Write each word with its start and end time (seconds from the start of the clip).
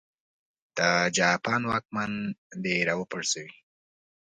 د 0.77 0.79
جاپان 1.17 1.61
واکمن 1.71 2.11
دې 2.63 2.75
را 2.87 2.93
وپرځوي. 2.97 3.53